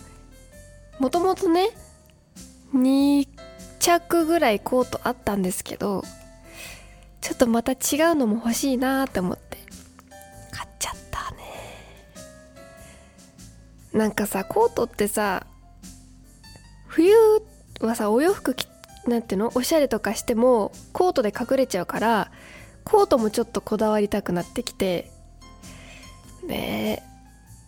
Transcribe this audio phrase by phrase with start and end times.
[0.98, 1.70] もともとね
[3.82, 6.04] 着ぐらいコートあったんですけど
[7.20, 7.78] ちょっとまた違う
[8.14, 9.58] のも欲しいなって思って
[10.52, 11.38] 買っちゃったね。
[13.92, 15.46] なんかさコートってさ
[16.86, 17.12] 冬
[17.80, 18.68] はさお洋服着
[19.08, 19.50] なんていうの？
[19.56, 22.30] おしゃれとかしてもコートで隠れちゃうから
[22.84, 25.10] コートもちょっとこだわりたくなってきて
[26.46, 27.12] ねえ。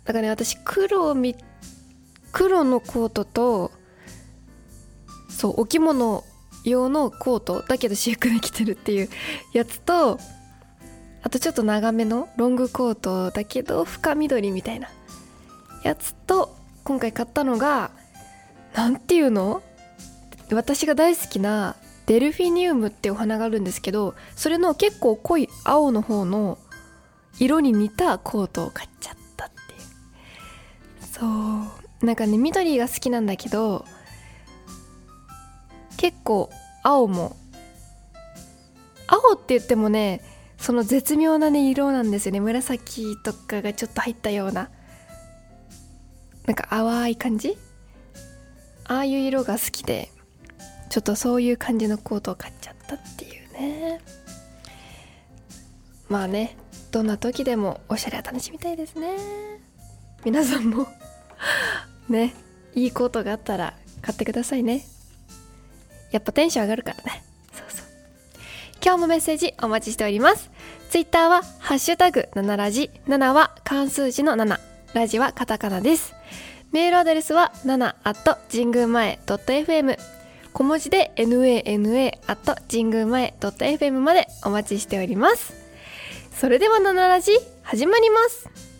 [0.04, 1.34] だからね私黒をみ
[2.30, 3.72] 黒のコートと
[5.36, 6.24] そうお着物
[6.64, 9.08] 用のコートだけど私服で着てるっていう
[9.52, 10.18] やつと
[11.22, 14.88] あとちょっと長めのロングコートだけど深緑みたいな
[15.82, 17.90] やつと今回買ったのが
[18.74, 19.62] なんていうの？
[20.52, 21.76] 私が大好きな
[22.06, 26.58] デルフィニウムってお花があるんですけどそれの結構濃い青の方の
[27.38, 31.06] 色に似たコートを買っちゃったっていう。
[31.10, 32.06] そう。
[32.06, 33.86] なんかね緑が好きなんだけど
[36.04, 36.50] 結構
[36.82, 37.34] 青も
[39.06, 40.20] 青って言ってもね
[40.58, 42.40] その絶妙なね色なんですよね。
[42.40, 44.68] 紫とかがちょっと入ったような
[46.44, 47.56] なんか淡い感じ？
[48.84, 50.10] ああいう色が好きで
[50.90, 54.00] ちょっとそういう感じのコートを買っちゃったっていうね。
[56.10, 56.58] まあね
[56.90, 59.16] どんな時でもおしゃれを楽しみたいですね。
[60.22, 60.86] 皆さんも
[62.10, 62.34] ね
[62.74, 63.72] いいコートがあったら
[64.02, 64.84] 買ってくださいね。
[66.14, 67.24] やっぱテンション上がるからね。
[67.52, 67.86] そうそう。
[68.80, 70.48] 今日もメッセージお待ちしております。
[70.88, 74.60] ツイッターはハッシュタグ7ラジ7は漢数字の7
[74.94, 76.14] ラジはカタカナです。
[76.70, 79.98] メールアドレスは7 at 神宮前 .fm
[80.52, 85.52] 小文字で nana at 神宮前 .fm までお待ちしております。
[86.32, 87.32] それでは7ラジ
[87.64, 88.73] 始まります。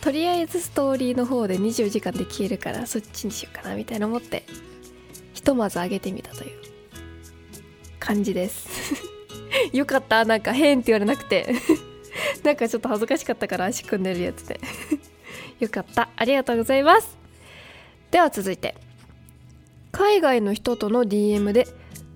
[0.00, 4.44] とりあえずストーリーの方で24時間で消えるからそっちにしようかなみたいな思って
[5.34, 6.56] ひとまず上げてみたという
[7.98, 8.94] 感じです。
[9.72, 11.54] よかったなんか変って言われなくて。
[12.42, 14.60] なんかちょっと恥ずかしかったから足組んでるやつで。
[15.58, 16.08] よかった。
[16.16, 17.16] ありがとうございます。
[18.10, 18.76] では続いて
[19.90, 21.66] 海外の人との DM で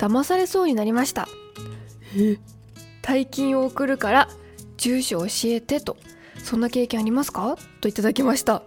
[0.01, 1.29] 騙されそうになりました。
[3.03, 4.29] 大金を送るから
[4.79, 5.99] 住所教えてと。
[6.43, 7.59] そんな経験ありますか？
[7.83, 8.63] といただきました。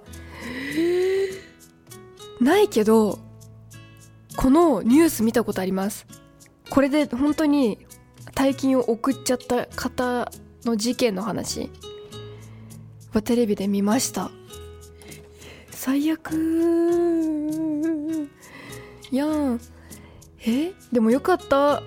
[2.39, 3.17] ないけど
[4.35, 6.05] このニュース見たことあります。
[6.69, 7.79] これで本当に
[8.35, 10.31] 大金を送っちゃった方
[10.65, 11.71] の事件の話。
[13.11, 14.29] はテレビで見ました。
[15.71, 16.31] 最悪。
[19.11, 19.59] やん
[20.45, 20.73] え？
[20.91, 21.81] でもよかった。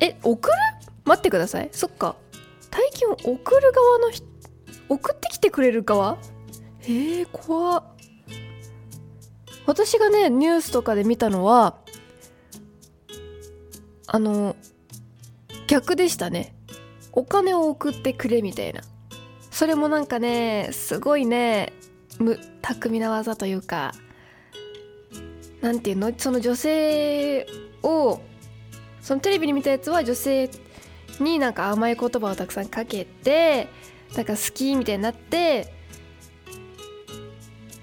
[0.00, 0.56] え送る？
[1.04, 1.68] 待ってください。
[1.72, 2.16] そっか。
[2.70, 4.26] 大金を送る側の人
[4.88, 6.18] 送ってきてくれる側？
[6.82, 7.84] えー、怖っ。
[9.66, 11.78] 私がねニュースとかで見たのは
[14.06, 14.56] あの
[15.66, 16.54] 逆でしたね。
[17.12, 18.82] お金を送ってくれみたいな。
[19.50, 21.72] それもなんかねすごいね
[22.18, 23.92] む巧みな技というか。
[25.64, 26.12] なんていうの？
[26.14, 27.46] その女性
[27.82, 28.20] を
[29.00, 30.50] そのテレビに見たやつは女性
[31.20, 33.68] になんか甘い言葉をたくさんかけて
[34.14, 35.72] なんか好きみたいになって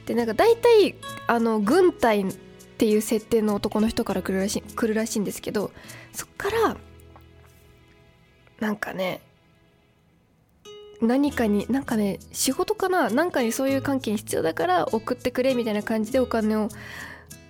[0.06, 0.94] でなんか大体
[1.25, 2.36] あの軍隊っ
[2.78, 5.72] ていう設定の男の人から来るらしい来るらしいんですけど
[6.13, 6.78] そっから
[8.60, 9.22] なんかね
[11.01, 13.10] 何かになんかね仕事かな？
[13.10, 16.69] なんかにそういう関係に必要だから送ってくれみたいな感じでお金を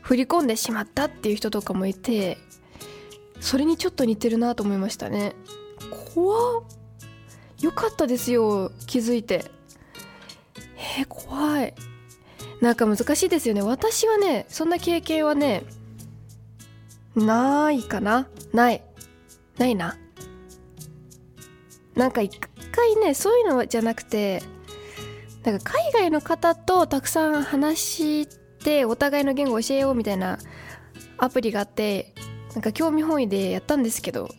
[0.01, 2.37] 振り込んでしまったっていう人とかもいて
[3.39, 5.33] それにちょっと似てるなと思いましたね。
[6.13, 6.63] 怖っ。
[7.59, 9.45] よかったですよ気づいて。
[10.99, 11.73] えー、怖い。
[12.59, 13.61] なんか難しいですよね。
[13.61, 15.63] 私はねそんな経験はね
[17.15, 18.27] ないかな。
[18.53, 18.83] ない。
[19.57, 19.97] ないな。
[21.95, 22.39] なんか一
[22.71, 24.43] 回ねそういうのじゃなくて
[25.43, 28.40] なんか海外の方とたくさん話して
[28.87, 30.37] お互いの言語教えようみたいな
[31.17, 32.13] アプリがあって
[32.53, 34.29] なんか興味本位でやったんですけど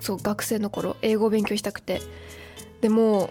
[0.00, 2.00] そう学生の頃英語を勉強したくて。
[2.80, 3.30] でも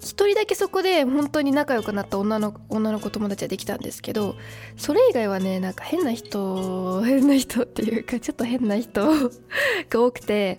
[0.00, 4.36] 一人だけそこで本当に仲良くなった女の女の子友達はできたんですけど
[4.76, 9.06] それ以外はねなんか変な人変な人っていうかちょっと変な人
[9.88, 10.58] が多くて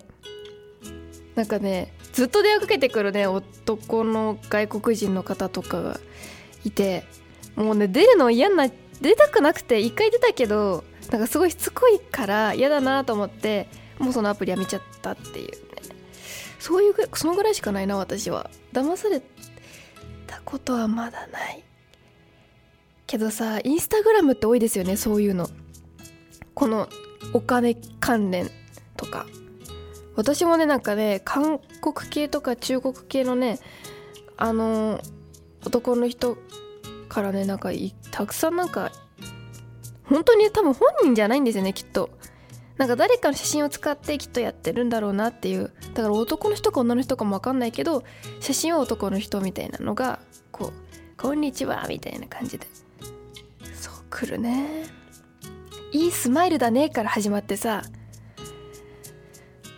[1.34, 6.00] なんかねずっと電話かけてくるね男の外国人の方とかが
[6.64, 7.04] いて
[7.56, 8.68] もうね出るの嫌な
[9.00, 13.68] 出たくなくて一回出たけどなんかすごいしつこいから嫌だなと思って
[13.98, 15.58] もうそのアプリやめちゃったっていうね。
[16.58, 18.50] そういうそのぐらいしかないな私は。
[18.72, 19.20] 騙され
[20.26, 21.62] たことはまだない。
[23.06, 25.48] けどさインスタグラムって多いですよねそういうの。
[26.54, 26.88] この
[27.32, 28.50] お金関連
[28.96, 29.26] とか。
[30.16, 33.58] 私もねなんかね韓国系とか中国系のね
[34.36, 35.00] あの
[35.64, 36.38] 男の人
[37.14, 37.70] からねなんか
[38.10, 38.90] たくさんなんか
[40.04, 42.10] 本当に多分本人じゃないんですよねきっと。
[42.76, 45.72] なんか誰かの写真を使ってきっとやってるんだろうなっていう。
[45.94, 48.02] だから男の人か女の人かも分かんないけど
[48.40, 50.18] 写真は男の人みたいなのが
[50.50, 50.72] こう
[51.16, 52.66] 「こんにちは」みたいな感じで。
[53.74, 54.84] そう来るね。
[55.92, 57.82] いいスマイルだねから始まってさ。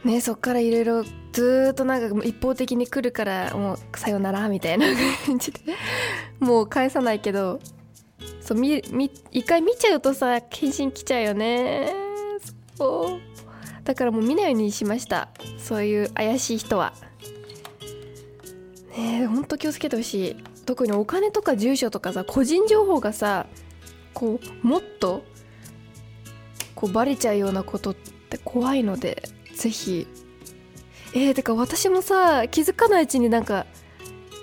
[0.05, 4.87] ねそっからいろいろずっとなんか一方的に来るからもうさよならみたいな
[5.27, 5.61] 感じで。
[6.41, 7.61] もう返さないけど
[8.41, 11.93] そうみみ一回見ちゃうとさ返信来ちゃうよね。
[12.77, 13.21] そう。
[13.85, 15.29] だからもう見ないようにしました。
[15.59, 16.93] そういう怪しい人は。
[18.97, 20.37] ねえほんと気をつけてほしい。
[20.65, 23.47] 特にお金とか住所とかさ個人情報がさ
[24.15, 25.25] こうもっと
[26.75, 29.23] こうバレちゃうようなことって怖いので
[29.55, 30.07] ぜひ。
[31.15, 33.67] えー、てか私もさ気づかないうちになんか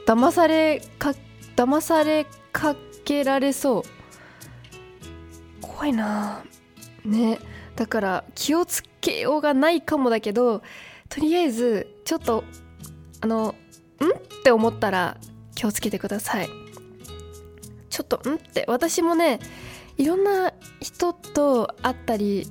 [0.07, 1.13] 騙されか
[1.55, 3.83] 騙されかけられそう。
[5.61, 6.43] 怖いな。
[7.05, 7.39] ね。
[7.75, 10.61] だから気をつけようがないかもだけど
[11.09, 12.43] とりあえずちょっと
[13.21, 13.49] あのん？
[13.49, 13.53] っ
[14.43, 15.17] て思ったら
[15.55, 16.49] 気をつけてください。
[17.89, 18.35] ちょっとん？
[18.35, 18.65] って。
[18.67, 19.39] 私もね
[19.97, 22.47] いろんな人と会ったり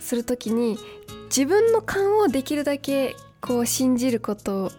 [0.00, 0.78] する時に
[1.26, 4.72] 自分の勘をできるだけこう信じること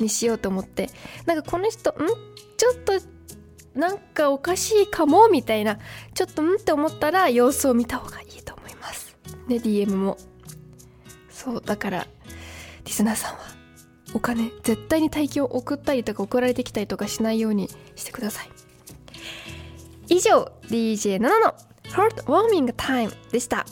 [0.00, 0.90] にしようと思って。
[1.26, 1.94] なんかこの人ん？
[1.94, 1.98] っ
[2.58, 2.92] ちょっと
[3.78, 5.78] なんかおかしいかもみたいな
[6.12, 9.16] ちょっとんって思ったら様子を見た方がいいと思います。
[9.46, 10.18] ね DM も。
[11.30, 12.06] そうだから
[12.84, 13.38] リスナーさんは
[14.12, 18.50] お金絶対に大金を送ったりとか送られてきたりとかしないようにしてください。
[20.08, 21.28] 以上 DJ7 の
[21.84, 23.66] Heart Warming Time でした。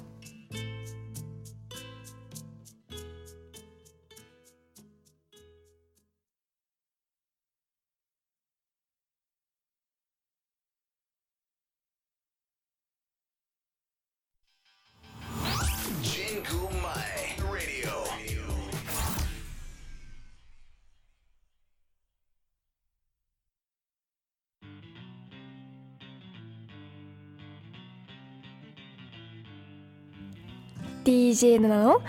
[31.07, 32.03] DJ7 の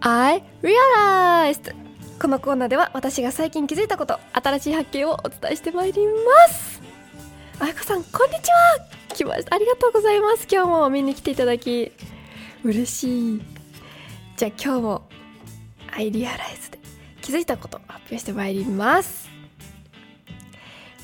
[0.00, 1.74] I Realized」
[2.20, 6.82] このコーナーでは私が最近気づいたこと新しい発見をお伝えしてまいります。
[7.58, 8.86] あやこさんこんにちは。
[9.14, 9.54] 来ました。
[9.54, 10.46] ありがとうございます。
[10.50, 11.90] 今日も見に来ていただき
[12.62, 13.42] 嬉しい。
[14.36, 15.08] じゃあ今日も
[15.90, 16.78] アイリアライズで
[17.22, 19.30] 気づいたこと発表してまいります。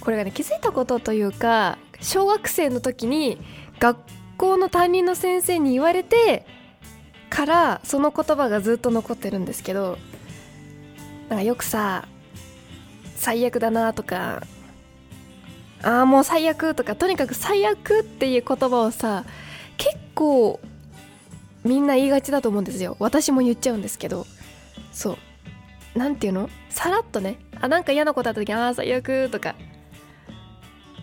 [0.01, 3.39] これがね気づいたことというか小学生の時に
[3.79, 3.99] 学
[4.37, 6.60] 校の担任の先生に言われて
[7.31, 9.97] からその言葉がずっと残ってるんですけど
[11.29, 12.07] なんかよくさ
[13.17, 14.43] 最悪だなとか
[15.83, 19.25] ああもう最悪とかとにかく最悪っていう言葉をさ
[19.79, 20.61] 結構
[21.65, 22.97] みんな言いがちだと思うんですよ。
[22.99, 24.27] 私も言っちゃうんですけど。
[24.93, 25.19] そ
[25.95, 25.99] う。
[25.99, 26.49] なんていうの？
[26.71, 27.39] さらっとね。
[27.61, 29.55] あなんか嫌なことあった時ああ最悪とか。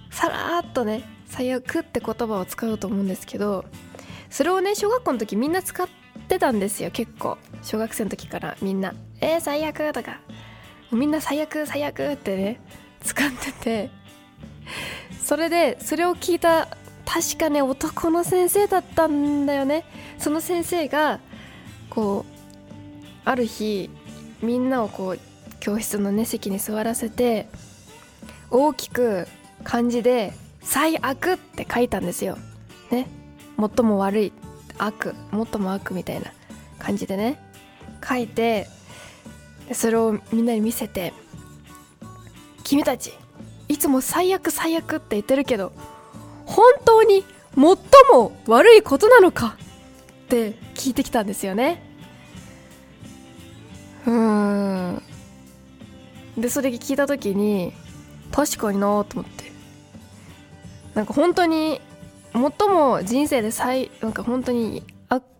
[0.10, 3.66] さらっとね最悪って言葉を使うと思うんですけど
[4.32, 5.88] それをね小学校の時みんな使っ
[6.28, 7.38] てたんですよ結構。
[7.64, 10.20] 小学生の時からみんな「えー、最悪」とか。
[10.92, 12.62] みんな最悪最悪ってね
[13.04, 13.90] 使ってて。
[15.22, 16.70] それでそれを聞いた
[17.06, 19.84] 確かね男の先生だったんだよね。
[20.18, 21.20] その先生が
[21.90, 22.38] こう
[23.26, 23.90] ある日
[24.42, 25.20] みんなをこう
[25.60, 27.50] 教室のね席に座らせて
[28.50, 29.28] 大きく
[29.64, 32.38] 漢字で「最悪」って書いたんですよ。
[32.92, 33.08] ね。
[33.58, 34.34] 最も悪い。
[34.78, 36.32] 悪最も悪みたいな
[36.80, 37.40] 感じでね
[38.08, 38.68] 書いて
[39.74, 41.14] それをみんなに見せて
[42.64, 43.14] 「君たち
[43.68, 45.72] いつも最悪最悪って言ってるけど
[46.46, 47.24] 本当に
[47.56, 47.64] 最
[48.14, 49.58] も悪いことなのか?」
[50.26, 51.84] って聞いてきたんですよね。
[54.06, 55.04] うん
[56.38, 57.74] でそれ聞いた時に
[58.32, 59.52] 確かになと思って
[60.94, 61.82] なんか本当に
[62.38, 64.84] 最も人生で最なんか本当に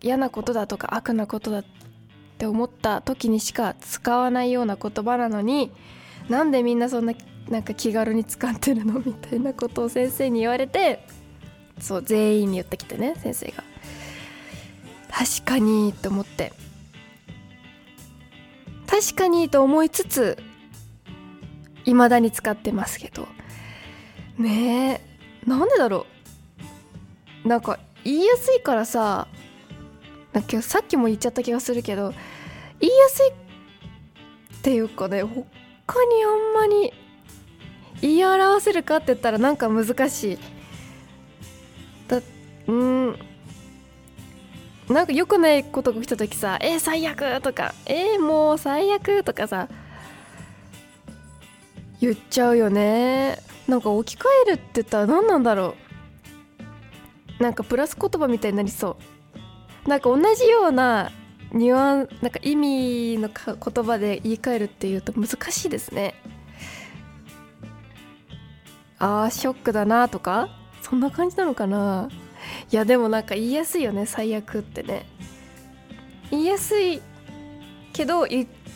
[0.00, 1.64] 嫌なことだとか悪なことだっ
[2.38, 5.70] て思った時にしか使わないような言葉なのに
[6.28, 7.14] なんでみんなそんな
[7.48, 9.00] なんか気軽に使ってるの？
[9.00, 11.04] みたいなことを先生に言われて
[11.80, 13.64] そう全員に言ってきてね先生が。
[15.10, 16.52] 確かにと思って。
[18.86, 20.38] 確かにと思いつつ
[21.84, 23.26] 未だに使ってますけど。
[24.36, 25.00] ね
[25.46, 26.17] えなんでだろう？
[27.44, 29.28] なんか言いやすいからさ
[30.32, 32.12] なんかさっきも言っちゃった気がするけど
[32.80, 33.32] 言いやすいっ
[34.62, 35.34] ていうかね他
[36.04, 36.92] にあんまり
[38.00, 40.38] 言い表せるかって言ったらなんか難しい
[42.06, 42.20] だ
[42.66, 43.18] うん
[44.88, 49.68] なんか良くないことが来た時さ「えー、最悪!」とか「えー、もう最悪!」とかさ
[52.00, 55.87] 言っちゃうよねなんか置き換えるって言ったら何なんだろう
[57.38, 58.96] なんかプラス言葉みたいになりそ
[59.86, 59.88] う。
[59.88, 61.10] なんか同じような
[61.52, 66.14] ニュアンなんか意味の言葉で言い換えるっていうと難しいですね。
[68.98, 70.48] あーショックだなとか？
[70.82, 72.08] そんな感じなのかな？
[72.70, 75.06] いやでもなんか言いやすいよね最悪ってね。
[76.30, 77.00] 言いやすい
[77.92, 78.26] けど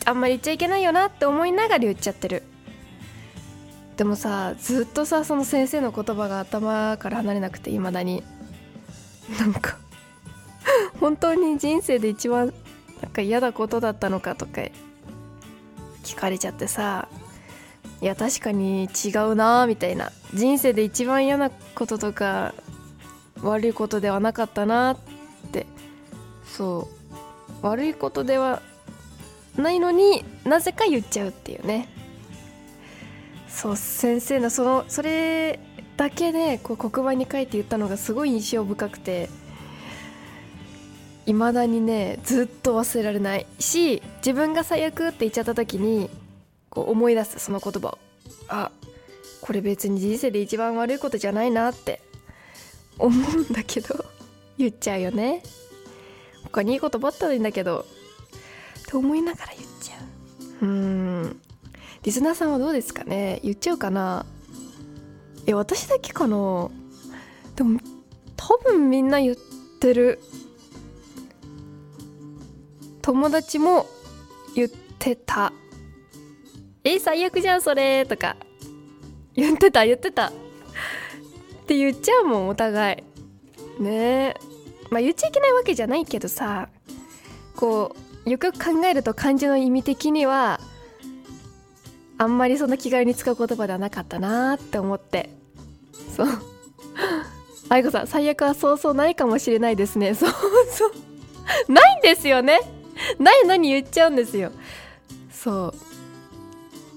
[0.05, 2.43] あんまり言っちゃいけないよなって思いながら言っちゃってる。
[3.97, 8.23] でもさずっとさその先生の言葉が頭から離れなくていまだに。
[9.39, 9.77] なんか
[10.99, 12.53] 本当に人生で一番
[13.01, 14.61] なんか嫌なことだったのかとか
[16.03, 17.07] 聞かれちゃってさ
[18.03, 20.11] いや確かに違うなみたいな。
[20.33, 22.53] 人生で一番嫌なこととか
[23.41, 24.97] 悪いことではなかったなっ
[25.53, 25.65] て。
[26.45, 26.89] そ
[27.61, 27.65] う。
[27.65, 28.61] 悪いことでは
[29.55, 31.87] ないのになぜか言っちゃうっていうね。
[33.47, 35.57] そう先生のそのそれ
[35.97, 39.29] だけでこう黒板に書いて言ったのがすごい印象深くて
[41.25, 46.09] いまだにねずっと忘れられないし自分が最悪って言っちゃった時に
[46.69, 47.99] こう思い出すその言葉を。
[48.47, 48.71] あ
[49.41, 52.01] これ別に人生で一番悪いことじゃないなって
[52.97, 54.05] 思うんだけど
[54.57, 55.43] 言っちゃうよね。
[56.45, 57.85] 他にいいことばったらいいんだけど
[58.79, 59.95] って思いながら言っちゃ
[60.61, 60.65] う。
[60.65, 61.41] うん。
[62.03, 63.39] リスナーさんはどうですかね？
[63.43, 64.25] 言っちゃうかな？
[65.45, 66.69] え私だけかな？
[67.55, 67.79] でも
[68.35, 69.35] 多分みんな言っ
[69.79, 70.19] てる。
[73.01, 73.85] 友達も
[74.55, 74.69] 言っ
[74.99, 75.51] てた。
[76.83, 78.37] え最悪じゃんそれとか。
[79.35, 80.27] 言ってた言ってた。
[80.27, 80.31] っ
[81.65, 83.03] て言っちゃうもんお互
[83.79, 83.83] い。
[83.83, 83.89] ね。
[83.91, 84.35] え
[84.89, 86.69] まあ言っちゃいけないわけじゃないけどさ。
[87.55, 87.95] こ
[88.25, 90.59] うよく考えると漢字の意味的には
[92.23, 95.29] あんまりそんな気軽に使う言葉ではなかったなって思って。
[96.15, 96.27] そう。
[97.69, 100.13] 愛子さん最悪はそうそうないかもしれないですね。
[100.13, 100.31] そう
[100.71, 100.91] そう。
[101.71, 102.59] ないんですよね。
[103.19, 104.51] ないのに言っちゃうんですよ。
[105.31, 105.73] そう。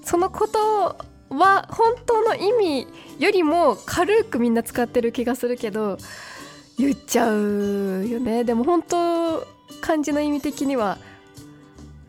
[0.05, 0.97] そのこと
[1.31, 2.87] は本当の意味
[3.19, 5.99] よりも軽くみんな使ってる気がするけど
[6.79, 8.45] 言っちゃうよね。
[8.45, 9.45] でも本当
[9.81, 10.99] 漢字の意味的には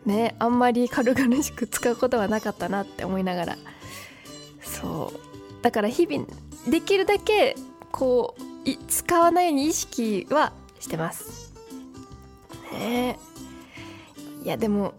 [0.08, 3.58] ねあんまり軽々しく使うことはなかったなって思いながら。
[4.62, 5.62] そう。
[5.62, 6.26] だから日々
[6.68, 7.54] できるだけ
[7.92, 11.52] こう使わないように意識はしてます。
[12.72, 13.18] ね。
[14.42, 14.94] いやでも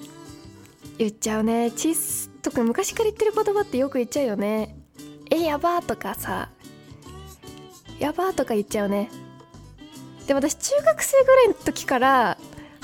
[0.98, 1.72] 言っちゃうね。
[1.72, 4.76] チスとか昔から言ってる言葉ってよく言っちゃうよね。
[5.32, 6.50] えやばーとかさ。
[8.00, 9.10] やばーとか言っちゃうね。
[10.28, 12.38] でも私中学生ぐらいの時から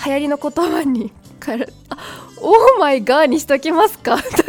[0.04, 1.12] 流行りの言葉に
[1.44, 1.98] 変えるあ
[2.42, 4.18] オーマイガーにしときますか？
[4.22, 4.46] 確かに。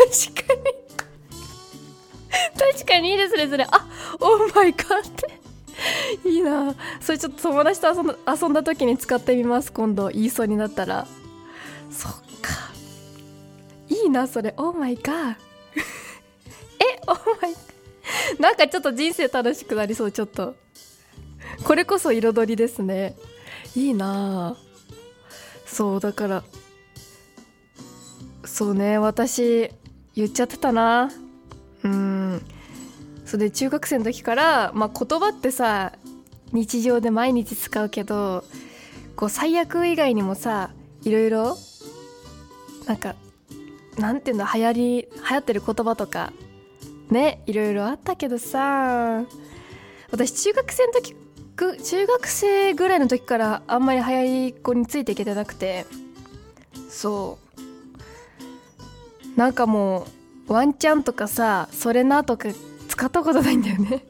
[2.58, 3.64] 確かにいいですねそれ。
[3.70, 3.86] あ
[4.20, 5.10] オーマイガーっ
[6.22, 6.28] て。
[6.28, 6.74] いいな。
[7.00, 9.72] それちょっと友達と遊んだ遊んだ時に使ってみます。
[9.72, 11.06] 今度言いそうになったら。
[11.90, 12.52] そっか。
[13.88, 14.54] いいなそれ。
[14.56, 20.54] オーマイガーえオーマイガーなんかちょっと人生楽しくなりそうちょっと。
[21.64, 23.16] これこそ彩りですね。
[23.74, 24.56] いいな。
[25.66, 26.44] そうだから
[28.56, 29.70] そうね私
[30.14, 31.10] 言っちゃってたな。
[31.82, 32.40] うん。
[33.26, 35.92] それで中学生の時から、まあ、言葉ってさ
[36.52, 38.44] 日常で毎日使うけど
[39.14, 40.70] こう最悪以外にもさ
[41.02, 41.58] いろいろ
[42.86, 43.14] なんか
[43.98, 46.32] なんていうの流行り流行ってる言葉とか
[47.10, 49.22] ねいろいろあったけどさ
[50.10, 51.14] 私中学生の時
[51.84, 55.84] 中学生ぐらいの時からあんまり流行り子についていけてなくて
[56.88, 57.45] そう。
[59.36, 60.06] なんかも
[60.48, 62.48] うワンチャンとかさそれなとか
[62.88, 64.04] 使ったことないんだよね。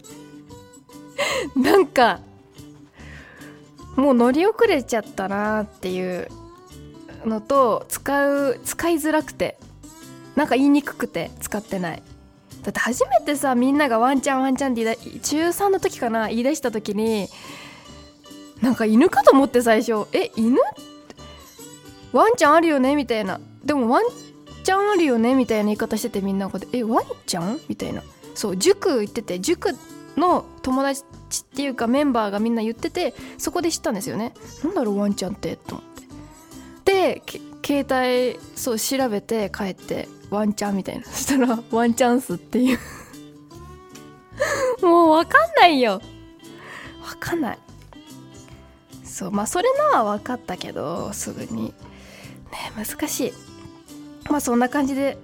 [1.56, 2.20] なんか
[3.96, 6.28] もう乗り遅れちゃったなっていう
[7.24, 9.58] のと使う使いづらくて
[10.36, 12.02] なんか言いにくくて使ってない。
[12.62, 17.28] だって初めてさみんながワンチャンワンチャンって中3の時かな言い出した時に
[18.60, 20.06] なんか犬かと思って最初。
[20.12, 20.58] え犬？
[22.12, 22.96] ワンチャンあるよね？
[22.96, 23.40] みたいな。
[23.64, 24.04] でもワン
[24.66, 27.60] チャンあるよねみたいな言い方しててみんなこでえワンチャン？
[27.68, 28.02] みたいな。
[28.34, 29.70] そう塾行ってて塾
[30.16, 34.34] の友達っていうかメンバーがみんな言っててそこで知ったんですよね。
[34.64, 35.54] なんだろうワンチャンって？
[35.54, 36.92] と思って。
[36.92, 37.22] で
[37.64, 37.86] 携
[38.34, 41.04] 帯そう調べて帰ってワンチャンみたいな。
[41.04, 42.78] そしたらワンチャンスっていう。
[44.84, 46.02] もう分かんないよ。
[47.04, 47.58] 分かんない。
[49.04, 51.66] そうまあそれのは分かったけどすぐに。
[51.66, 51.72] ね
[52.76, 53.32] 難しい。
[54.30, 55.18] まあそんな感じで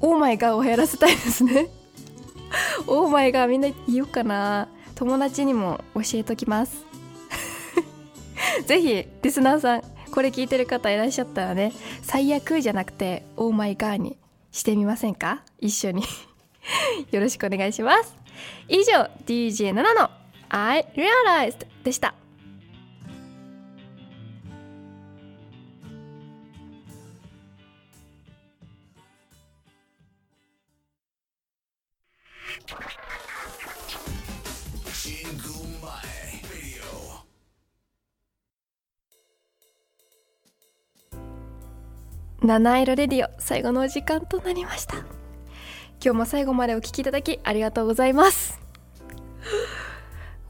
[0.00, 1.68] オーマイガーをやらせたいですね。
[2.86, 4.68] オーマイガーみんな言おうかな。
[4.94, 6.84] 友達にも教えときます。
[8.66, 14.18] ぜひリスナーさんこれ聞いてる方いらっしゃったらね最悪じゃなくてオーマイガーに
[14.52, 15.42] してみませんか？
[15.58, 16.02] 一緒に。
[17.10, 18.14] よろしくお願いします。
[18.68, 20.10] 以上 DJ7 の
[20.48, 22.14] I Realized でした。
[42.42, 44.96] 七色レディオ最後のお時間となりました。
[44.96, 45.06] 今
[46.00, 48.58] 日も最後までお聴きいただきありがとうございます。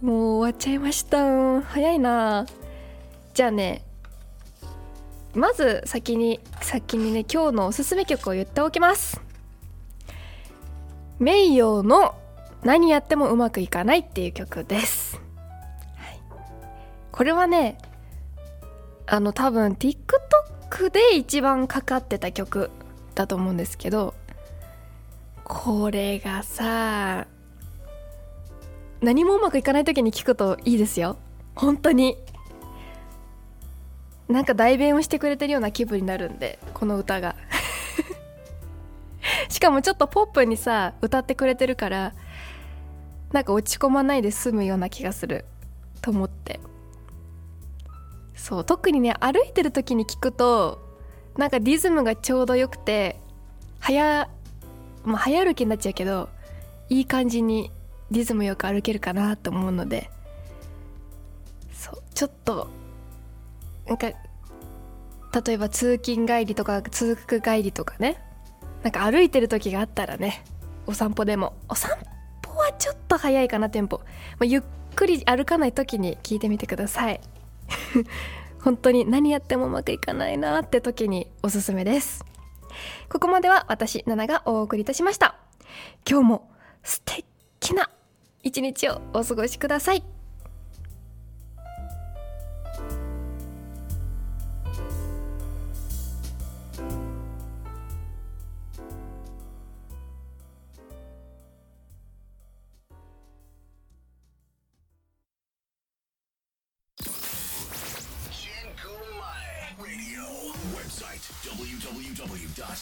[0.01, 1.61] もう終わっちゃいました。
[1.63, 2.47] 早いな。
[3.35, 3.85] じゃあね
[5.35, 9.21] まず先に先にね今日のおすすめ曲を言っておきます。
[11.19, 12.15] 名誉の
[12.63, 15.21] 何やってもうまくいかないっていう曲です、
[15.97, 16.21] はい、
[17.13, 17.77] これはね
[19.07, 19.97] あの多分 TikTok
[20.81, 22.71] クで一番かかってた曲
[23.15, 24.15] だと思うんですけど
[25.45, 27.27] これがさ
[29.03, 31.17] 何もうまくいかない時に聞くといいですよ。
[31.55, 32.19] 本当に。
[34.29, 37.35] なんか代弁をしてくれてるような気分になるんでこの歌が。
[39.49, 42.15] しかもちょっとポップにさ歌ってくれてるから
[43.33, 45.45] なんか落ち込まないで済むような気がする
[46.01, 46.61] と思って。
[48.51, 50.81] そう特にね歩いてる時に聞くと
[51.37, 53.21] なんかリズムがちょうどよくて
[53.79, 54.29] 早
[55.05, 56.29] まあ早歩きになっちゃうけど
[56.89, 57.71] いい感じに
[58.11, 60.11] リズムよく歩けるかなと思うので
[61.73, 62.69] そうちょっと
[63.87, 64.15] なんか例
[65.53, 68.21] えば通勤帰りとか通学帰りとかね
[68.83, 70.45] なんか歩いてる時があったらね
[70.89, 71.93] お散歩でもお散
[72.43, 74.05] 歩はちょっと早いかなテンポ、ま
[74.41, 74.63] あ、ゆっ
[74.97, 77.21] くり歩かない時に聞いてみてください。
[78.63, 82.25] 本当に何やってもうまくいかないなって時におすすめです。
[83.09, 85.37] ここまでは私ナナがお送りいたしました。
[86.09, 86.51] 今日も
[86.83, 87.91] 素敵な
[88.43, 90.20] 一日をお過ごしください。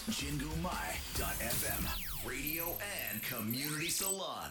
[0.09, 1.85] www.jingumai.fm
[2.29, 2.65] Radio
[3.11, 4.51] and Community Salon